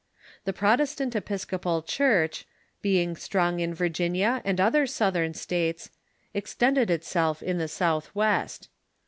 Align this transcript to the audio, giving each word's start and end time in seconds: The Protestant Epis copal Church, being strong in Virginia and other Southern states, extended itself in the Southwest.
The 0.45 0.51
Protestant 0.51 1.13
Epis 1.13 1.47
copal 1.47 1.83
Church, 1.83 2.47
being 2.81 3.15
strong 3.15 3.59
in 3.59 3.75
Virginia 3.75 4.41
and 4.43 4.59
other 4.59 4.87
Southern 4.87 5.35
states, 5.35 5.91
extended 6.33 6.89
itself 6.89 7.43
in 7.43 7.59
the 7.59 7.67
Southwest. 7.67 8.69